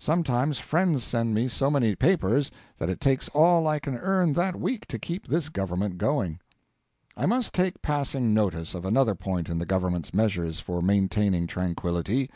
[0.00, 4.58] Sometimes friends send me so many papers that it takes all I can earn that
[4.58, 6.40] week to keep this Government going.
[7.16, 12.28] I must take passing notice of another point in the Government's measures for maintaining tranquillity.